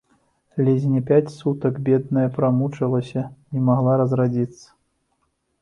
Ледзь 0.67 0.87
не 0.93 1.01
пяць 1.09 1.33
сутак, 1.33 1.77
бедная, 1.89 2.25
прамучылася, 2.39 3.27
не 3.57 3.63
магла 3.69 3.95
разрадзіцца. 4.03 4.67